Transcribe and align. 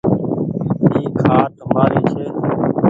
اي 0.91 1.03
کآٽ 1.21 1.53
مآري 1.73 1.99
ڇي 2.11 2.23